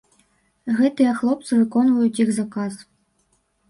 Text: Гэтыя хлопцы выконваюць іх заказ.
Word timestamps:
Гэтыя 0.79 1.13
хлопцы 1.21 1.51
выконваюць 1.61 2.13
іх 2.27 2.37
заказ. 2.43 2.73